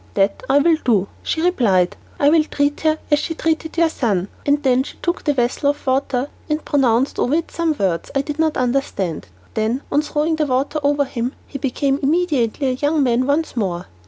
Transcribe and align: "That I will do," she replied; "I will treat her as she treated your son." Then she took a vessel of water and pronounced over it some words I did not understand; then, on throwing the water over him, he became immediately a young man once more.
"That 0.15 0.41
I 0.49 0.57
will 0.57 0.77
do," 0.83 1.09
she 1.21 1.43
replied; 1.43 1.95
"I 2.19 2.29
will 2.31 2.43
treat 2.45 2.81
her 2.81 2.97
as 3.11 3.19
she 3.19 3.35
treated 3.35 3.77
your 3.77 3.89
son." 3.89 4.29
Then 4.47 4.81
she 4.81 4.97
took 4.99 5.27
a 5.27 5.33
vessel 5.35 5.69
of 5.69 5.85
water 5.85 6.27
and 6.49 6.65
pronounced 6.65 7.19
over 7.19 7.35
it 7.35 7.51
some 7.51 7.75
words 7.77 8.09
I 8.15 8.23
did 8.23 8.39
not 8.39 8.57
understand; 8.57 9.27
then, 9.53 9.83
on 9.91 10.01
throwing 10.01 10.37
the 10.37 10.47
water 10.47 10.79
over 10.81 11.05
him, 11.05 11.33
he 11.45 11.59
became 11.59 11.99
immediately 12.01 12.69
a 12.69 12.73
young 12.73 13.03
man 13.03 13.27
once 13.27 13.55
more. 13.55 13.85